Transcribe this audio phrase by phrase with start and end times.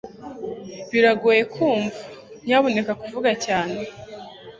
[0.91, 1.99] biragoye kumva,
[2.45, 3.77] nyamuneka vuga cyane